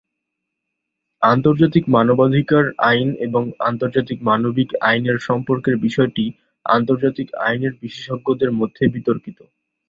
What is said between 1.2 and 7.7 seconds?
আন্তর্জাতিক মানবাধিকার আইন এবং আন্তর্জাতিক মানবিক আইনের সম্পর্কের বিষয়টি আন্তর্জাতিক আইন